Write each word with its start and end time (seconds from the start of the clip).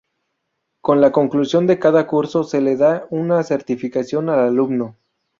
Con 0.81 0.99
la 0.99 1.11
conclusión 1.11 1.67
de 1.67 1.77
cada 1.77 2.07
curso 2.07 2.43
se 2.43 2.59
le 2.59 2.75
da 2.75 3.05
una 3.11 3.43
certificación 3.43 4.29
al 4.29 4.39
alumno. 4.39 4.97